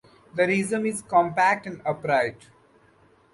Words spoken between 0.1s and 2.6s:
The rhizome is compact and upright.